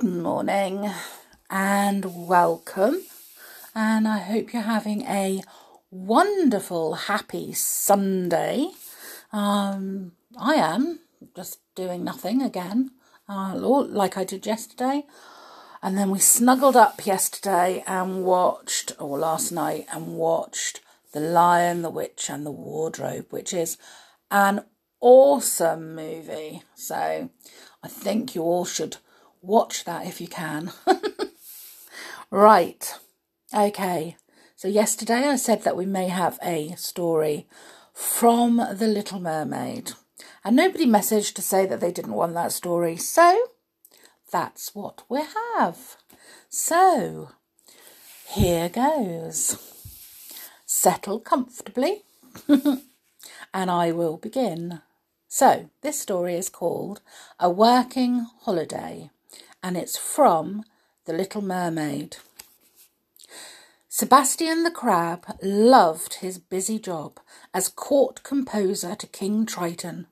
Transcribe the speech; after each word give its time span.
Good 0.00 0.10
morning 0.10 0.92
and 1.50 2.28
welcome. 2.28 3.02
And 3.74 4.06
I 4.06 4.18
hope 4.18 4.52
you're 4.52 4.62
having 4.62 5.02
a 5.02 5.42
wonderful, 5.90 6.94
happy 6.94 7.52
Sunday. 7.52 8.68
Um, 9.32 10.12
I 10.38 10.54
am 10.54 11.00
just 11.34 11.58
doing 11.74 12.04
nothing 12.04 12.42
again, 12.42 12.92
uh, 13.28 13.56
like 13.56 14.16
I 14.16 14.22
did 14.22 14.46
yesterday. 14.46 15.04
And 15.82 15.98
then 15.98 16.10
we 16.10 16.20
snuggled 16.20 16.76
up 16.76 17.04
yesterday 17.04 17.82
and 17.84 18.24
watched, 18.24 18.92
or 19.00 19.18
last 19.18 19.50
night, 19.50 19.86
and 19.92 20.14
watched 20.16 20.80
The 21.12 21.20
Lion, 21.20 21.82
the 21.82 21.90
Witch, 21.90 22.30
and 22.30 22.46
the 22.46 22.52
Wardrobe, 22.52 23.26
which 23.30 23.52
is 23.52 23.78
an 24.30 24.64
awesome 25.00 25.96
movie. 25.96 26.62
So 26.76 27.30
I 27.82 27.88
think 27.88 28.36
you 28.36 28.42
all 28.42 28.64
should 28.64 28.98
watch 29.42 29.84
that 29.84 30.06
if 30.06 30.20
you 30.20 30.28
can. 30.28 30.72
right. 32.30 32.94
Okay. 33.54 34.16
So 34.56 34.68
yesterday 34.68 35.28
I 35.28 35.36
said 35.36 35.62
that 35.62 35.76
we 35.76 35.86
may 35.86 36.08
have 36.08 36.38
a 36.42 36.74
story 36.76 37.46
from 37.92 38.56
The 38.56 38.88
Little 38.88 39.20
Mermaid. 39.20 39.92
And 40.44 40.56
nobody 40.56 40.86
messaged 40.86 41.34
to 41.34 41.42
say 41.42 41.66
that 41.66 41.80
they 41.80 41.92
didn't 41.92 42.14
want 42.14 42.34
that 42.34 42.52
story. 42.52 42.96
So 42.96 43.38
that's 44.30 44.74
what 44.74 45.02
we 45.08 45.22
have. 45.56 45.96
So 46.48 47.30
here 48.28 48.68
goes. 48.68 49.56
Settle 50.66 51.20
comfortably 51.20 52.02
and 52.48 53.70
I 53.70 53.92
will 53.92 54.16
begin. 54.16 54.80
So, 55.30 55.68
this 55.82 56.00
story 56.00 56.36
is 56.36 56.48
called 56.48 57.02
A 57.38 57.50
Working 57.50 58.26
Holiday 58.42 59.10
and 59.62 59.76
it's 59.76 59.96
from 59.96 60.64
The 61.04 61.12
Little 61.12 61.42
Mermaid. 61.42 62.16
Sebastian 63.88 64.62
the 64.62 64.70
Crab 64.70 65.26
loved 65.42 66.14
his 66.14 66.38
busy 66.38 66.78
job 66.78 67.18
as 67.52 67.68
court 67.68 68.22
composer 68.22 68.94
to 68.94 69.06
King 69.08 69.44
Triton. 69.44 70.06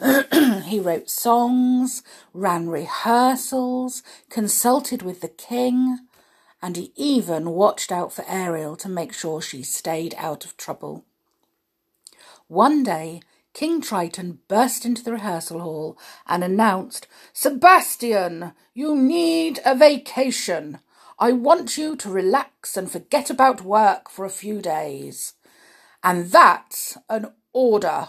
he 0.64 0.78
wrote 0.78 1.10
songs, 1.10 2.04
ran 2.32 2.68
rehearsals, 2.68 4.04
consulted 4.30 5.02
with 5.02 5.22
the 5.22 5.28
king, 5.28 5.98
and 6.62 6.76
he 6.76 6.92
even 6.94 7.50
watched 7.50 7.90
out 7.90 8.12
for 8.12 8.24
Ariel 8.28 8.76
to 8.76 8.88
make 8.88 9.12
sure 9.12 9.42
she 9.42 9.64
stayed 9.64 10.14
out 10.16 10.44
of 10.44 10.56
trouble. 10.56 11.04
One 12.46 12.84
day, 12.84 13.22
King 13.54 13.80
Triton 13.80 14.38
burst 14.48 14.84
into 14.84 15.02
the 15.02 15.12
rehearsal 15.12 15.60
hall 15.60 15.98
and 16.26 16.42
announced, 16.42 17.06
Sebastian, 17.32 18.52
you 18.72 18.96
need 18.96 19.60
a 19.64 19.74
vacation. 19.74 20.78
I 21.18 21.32
want 21.32 21.76
you 21.76 21.94
to 21.96 22.10
relax 22.10 22.76
and 22.76 22.90
forget 22.90 23.30
about 23.30 23.62
work 23.62 24.08
for 24.08 24.24
a 24.24 24.30
few 24.30 24.60
days. 24.60 25.34
And 26.02 26.30
that's 26.30 26.96
an 27.08 27.32
order. 27.52 28.08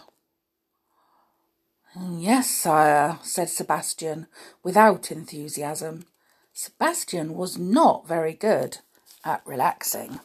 Yes, 1.95 2.49
sire, 2.49 3.19
said 3.21 3.49
Sebastian 3.49 4.27
without 4.63 5.11
enthusiasm. 5.11 6.05
Sebastian 6.53 7.35
was 7.35 7.57
not 7.57 8.07
very 8.07 8.33
good 8.33 8.79
at 9.23 9.41
relaxing. 9.45 10.19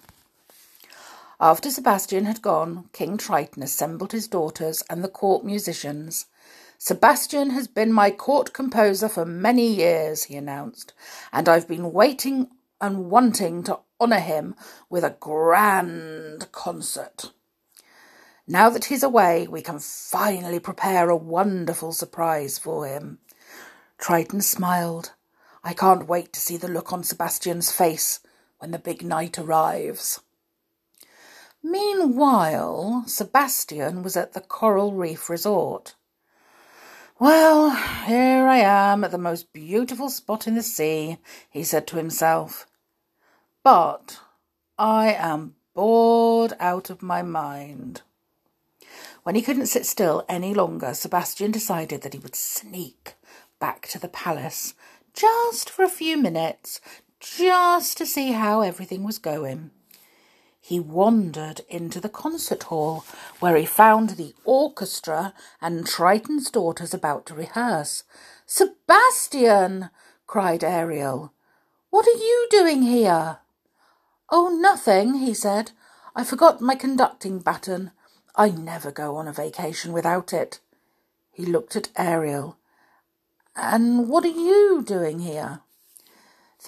After 1.41 1.70
Sebastian 1.70 2.25
had 2.25 2.42
gone, 2.42 2.89
King 2.92 3.17
Triton 3.17 3.62
assembled 3.62 4.11
his 4.11 4.27
daughters 4.27 4.83
and 4.91 5.05
the 5.05 5.08
court 5.08 5.44
musicians. 5.44 6.27
Sebastian 6.78 7.50
has 7.50 7.69
been 7.69 7.92
my 7.92 8.11
court 8.11 8.53
composer 8.53 9.08
for 9.08 9.25
many 9.25 9.69
years, 9.69 10.25
he 10.25 10.34
announced, 10.34 10.92
and 11.33 11.48
I've 11.48 11.69
been 11.69 11.92
waiting 11.92 12.48
and 12.81 13.09
wanting 13.09 13.62
to 13.64 13.78
honour 14.00 14.19
him 14.19 14.56
with 14.91 15.05
a 15.05 15.16
grand 15.20 16.50
concert. 16.50 17.31
Now 18.48 18.69
that 18.71 18.87
he's 18.87 19.04
away, 19.04 19.47
we 19.47 19.62
can 19.62 19.78
finally 19.78 20.59
prepare 20.59 21.09
a 21.09 21.16
wonderful 21.16 21.93
surprise 21.93 22.59
for 22.59 22.84
him. 22.87 23.19
Triton 23.97 24.41
smiled. 24.41 25.12
I 25.62 25.72
can't 25.72 26.09
wait 26.09 26.32
to 26.32 26.41
see 26.41 26.56
the 26.56 26.66
look 26.66 26.93
on 26.93 27.04
Sebastian's 27.04 27.71
face 27.71 28.19
when 28.59 28.72
the 28.72 28.78
big 28.78 29.04
night 29.04 29.38
arrives. 29.38 30.21
Meanwhile, 31.62 33.04
Sebastian 33.06 34.02
was 34.02 34.16
at 34.16 34.32
the 34.32 34.41
Coral 34.41 34.92
Reef 34.92 35.28
Resort. 35.28 35.96
Well, 37.19 37.70
here 38.06 38.46
I 38.46 38.58
am 38.58 39.02
at 39.02 39.10
the 39.10 39.19
most 39.19 39.52
beautiful 39.52 40.08
spot 40.08 40.47
in 40.47 40.54
the 40.54 40.62
sea, 40.62 41.18
he 41.50 41.64
said 41.64 41.88
to 41.88 41.97
himself. 41.97 42.66
But 43.64 44.20
I 44.78 45.12
am 45.12 45.56
bored 45.74 46.52
out 46.60 46.91
of 46.91 47.02
my 47.02 47.22
mind. 47.22 48.02
When 49.24 49.34
he 49.34 49.42
couldn't 49.42 49.66
sit 49.66 49.84
still 49.84 50.24
any 50.28 50.54
longer, 50.54 50.94
Sebastian 50.94 51.50
decided 51.50 52.02
that 52.02 52.12
he 52.12 52.20
would 52.20 52.36
sneak 52.36 53.14
back 53.58 53.88
to 53.88 53.98
the 53.98 54.08
palace 54.08 54.74
just 55.12 55.68
for 55.68 55.84
a 55.84 55.88
few 55.88 56.16
minutes, 56.16 56.80
just 57.18 57.98
to 57.98 58.06
see 58.06 58.30
how 58.30 58.60
everything 58.60 59.02
was 59.02 59.18
going 59.18 59.72
he 60.68 60.78
wandered 60.78 61.62
into 61.70 61.98
the 61.98 62.10
concert 62.10 62.64
hall, 62.64 63.02
where 63.40 63.56
he 63.56 63.64
found 63.64 64.10
the 64.10 64.34
orchestra 64.44 65.32
and 65.62 65.86
Triton's 65.86 66.50
daughters 66.50 66.92
about 66.92 67.24
to 67.24 67.34
rehearse. 67.34 68.04
Sebastian! 68.44 69.88
cried 70.26 70.62
Ariel. 70.62 71.32
What 71.88 72.06
are 72.06 72.18
you 72.18 72.48
doing 72.50 72.82
here? 72.82 73.38
Oh, 74.28 74.58
nothing, 74.60 75.14
he 75.14 75.32
said. 75.32 75.70
I 76.14 76.22
forgot 76.22 76.60
my 76.60 76.74
conducting 76.74 77.38
baton. 77.38 77.92
I 78.36 78.50
never 78.50 78.92
go 78.92 79.16
on 79.16 79.26
a 79.26 79.32
vacation 79.32 79.94
without 79.94 80.34
it. 80.34 80.60
He 81.32 81.46
looked 81.46 81.76
at 81.76 81.88
Ariel. 81.96 82.58
And 83.56 84.06
what 84.06 84.26
are 84.26 84.28
you 84.28 84.84
doing 84.86 85.20
here? 85.20 85.60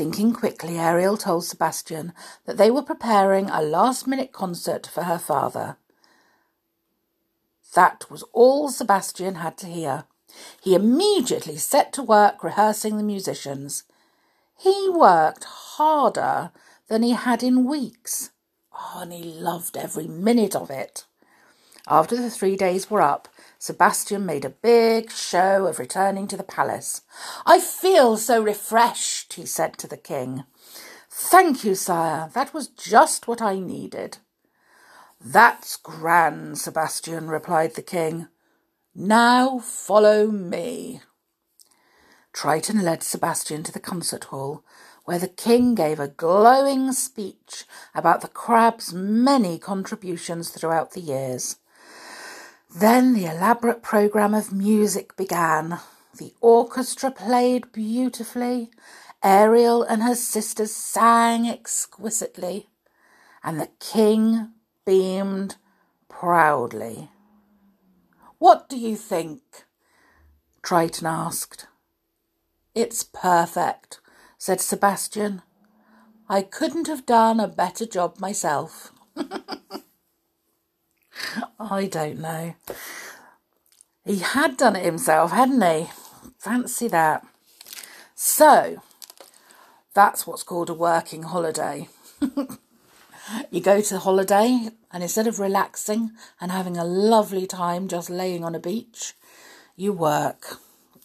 Thinking 0.00 0.32
quickly, 0.32 0.78
Ariel 0.78 1.18
told 1.18 1.44
Sebastian 1.44 2.14
that 2.46 2.56
they 2.56 2.70
were 2.70 2.80
preparing 2.80 3.50
a 3.50 3.60
last 3.60 4.06
minute 4.06 4.32
concert 4.32 4.86
for 4.86 5.02
her 5.02 5.18
father. 5.18 5.76
That 7.74 8.10
was 8.10 8.24
all 8.32 8.70
Sebastian 8.70 9.34
had 9.34 9.58
to 9.58 9.66
hear. 9.66 10.04
He 10.58 10.74
immediately 10.74 11.58
set 11.58 11.92
to 11.92 12.02
work 12.02 12.42
rehearsing 12.42 12.96
the 12.96 13.02
musicians. 13.02 13.84
He 14.58 14.88
worked 14.88 15.44
harder 15.44 16.50
than 16.88 17.02
he 17.02 17.10
had 17.10 17.42
in 17.42 17.66
weeks. 17.66 18.30
Oh, 18.72 19.00
and 19.02 19.12
he 19.12 19.22
loved 19.22 19.76
every 19.76 20.06
minute 20.06 20.56
of 20.56 20.70
it. 20.70 21.04
After 21.86 22.16
the 22.16 22.30
three 22.30 22.56
days 22.56 22.90
were 22.90 23.02
up, 23.02 23.28
Sebastian 23.62 24.25
made 24.25 24.47
a 24.47 24.48
big 24.48 25.10
show 25.10 25.66
of 25.66 25.78
returning 25.78 26.26
to 26.28 26.37
the 26.38 26.43
palace. 26.43 27.03
I 27.44 27.60
feel 27.60 28.16
so 28.16 28.43
refreshed, 28.43 29.34
he 29.34 29.44
said 29.44 29.76
to 29.76 29.87
the 29.87 29.98
king. 29.98 30.44
Thank 31.10 31.62
you, 31.62 31.75
sire. 31.75 32.31
That 32.32 32.54
was 32.54 32.69
just 32.69 33.28
what 33.28 33.43
I 33.43 33.59
needed. 33.59 34.16
That's 35.21 35.76
grand, 35.76 36.59
Sebastian, 36.59 37.28
replied 37.28 37.75
the 37.75 37.82
king. 37.82 38.28
Now 38.94 39.59
follow 39.59 40.28
me. 40.28 41.03
Triton 42.32 42.82
led 42.82 43.03
Sebastian 43.03 43.62
to 43.65 43.72
the 43.72 43.78
concert 43.78 44.25
hall, 44.25 44.65
where 45.04 45.19
the 45.19 45.28
king 45.28 45.75
gave 45.75 46.00
a 46.00 46.09
glowing 46.09 46.92
speech 46.92 47.65
about 47.94 48.22
the 48.22 48.28
crab's 48.28 48.94
many 48.94 49.59
contributions 49.59 50.48
throughout 50.48 50.92
the 50.92 51.00
years. 51.00 51.56
Then 52.75 53.14
the 53.14 53.26
elaborate 53.26 53.82
programme 53.82 54.32
of 54.32 54.53
music 54.53 55.16
began. 55.16 55.81
The 56.16 56.34
orchestra 56.41 57.10
played 57.10 57.72
beautifully, 57.72 58.70
Ariel 59.24 59.83
and 59.83 60.03
her 60.03 60.15
sisters 60.15 60.74
sang 60.74 61.48
exquisitely, 61.48 62.68
and 63.42 63.60
the 63.60 63.71
king 63.80 64.53
beamed 64.86 65.56
proudly. 66.09 67.10
What 68.39 68.68
do 68.68 68.78
you 68.78 68.97
think? 68.97 69.42
Triton 70.62 71.06
asked. 71.06 71.66
It's 72.74 73.03
perfect, 73.03 74.00
said 74.39 74.60
Sebastian. 74.60 75.42
I 76.28 76.42
couldn't 76.42 76.86
have 76.86 77.04
done 77.04 77.41
a 77.41 77.48
better 77.48 77.84
job 77.84 78.21
myself. 78.21 78.92
I 81.58 81.86
don't 81.86 82.18
know. 82.18 82.54
He 84.04 84.18
had 84.18 84.56
done 84.56 84.76
it 84.76 84.84
himself, 84.84 85.32
hadn't 85.32 85.62
he? 85.62 85.90
Fancy 86.38 86.88
that. 86.88 87.26
So, 88.14 88.82
that's 89.94 90.26
what's 90.26 90.42
called 90.42 90.70
a 90.70 90.74
working 90.74 91.24
holiday. 91.24 91.88
you 93.50 93.60
go 93.60 93.80
to 93.80 93.94
the 93.94 94.00
holiday, 94.00 94.70
and 94.92 95.02
instead 95.02 95.26
of 95.26 95.38
relaxing 95.38 96.12
and 96.40 96.50
having 96.50 96.76
a 96.76 96.84
lovely 96.84 97.46
time 97.46 97.88
just 97.88 98.10
laying 98.10 98.44
on 98.44 98.54
a 98.54 98.60
beach, 98.60 99.14
you 99.76 99.92
work. 99.92 100.58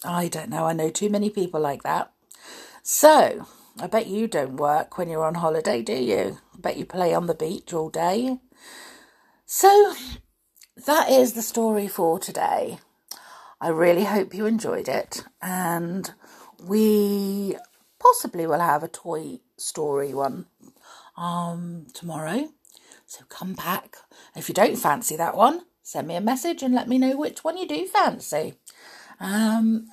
I 0.04 0.28
don't 0.28 0.50
know, 0.50 0.66
I 0.66 0.74
know 0.74 0.90
too 0.90 1.10
many 1.10 1.30
people 1.30 1.60
like 1.60 1.84
that. 1.84 2.12
So, 2.84 3.48
I 3.80 3.88
bet 3.88 4.08
you 4.08 4.28
don't 4.28 4.58
work 4.58 4.98
when 4.98 5.10
you're 5.10 5.26
on 5.26 5.36
holiday, 5.36 5.82
do 5.82 5.94
you? 5.94 6.38
I 6.54 6.60
bet 6.60 6.78
you 6.78 6.86
play 6.86 7.14
on 7.14 7.28
the 7.28 7.34
beach 7.34 7.74
all 7.74 7.90
day. 7.90 8.38
So, 9.48 9.94
that 10.88 11.10
is 11.10 11.34
the 11.34 11.44
story 11.44 11.88
for 11.88 12.18
today. 12.18 12.80
I 13.62 13.68
really 13.68 14.06
hope 14.06 14.34
you 14.34 14.48
enjoyed 14.48 14.90
it, 14.90 15.24
and 15.40 16.12
we 16.60 17.56
possibly 18.00 18.48
will 18.48 18.60
have 18.60 18.82
a 18.82 18.88
toy 18.88 19.40
story 19.56 20.14
one 20.14 20.48
um 21.16 21.86
tomorrow. 21.94 22.50
So 23.06 23.24
come 23.30 23.54
back. 23.54 23.98
If 24.36 24.50
you 24.50 24.56
don't 24.56 24.78
fancy 24.78 25.16
that 25.16 25.38
one, 25.38 25.62
send 25.84 26.08
me 26.08 26.16
a 26.16 26.22
message 26.22 26.64
and 26.64 26.74
let 26.74 26.90
me 26.90 26.98
know 26.98 27.16
which 27.16 27.44
one 27.44 27.56
you 27.56 27.68
do 27.68 27.86
fancy. 27.86 28.56
Um, 29.20 29.88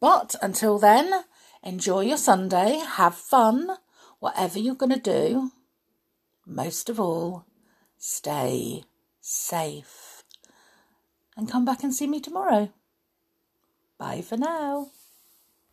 but 0.00 0.34
until 0.42 0.78
then, 0.78 1.24
enjoy 1.62 2.02
your 2.02 2.18
Sunday, 2.18 2.78
have 2.86 3.14
fun, 3.14 3.70
whatever 4.18 4.58
you're 4.58 4.74
going 4.74 4.92
to 4.92 5.00
do. 5.00 5.50
Most 6.46 6.90
of 6.90 7.00
all, 7.00 7.46
stay 8.00 8.82
safe. 9.20 10.24
And 11.36 11.48
come 11.48 11.64
back 11.64 11.84
and 11.84 11.94
see 11.94 12.08
me 12.08 12.18
tomorrow. 12.18 12.70
Bye 13.98 14.22
for 14.22 14.36
now. 14.36 14.88